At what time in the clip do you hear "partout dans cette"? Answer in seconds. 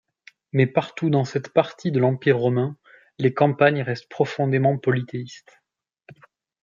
0.65-1.49